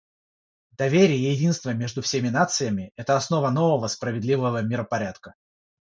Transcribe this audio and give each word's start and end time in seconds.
Доверие 0.81 1.17
и 1.19 1.31
единство 1.33 1.75
между 1.75 2.01
всеми 2.01 2.29
нациями— 2.29 2.91
это 2.95 3.15
основа 3.17 3.51
нового 3.51 3.85
справедливого 3.85 4.63
миропорядка. 4.63 5.35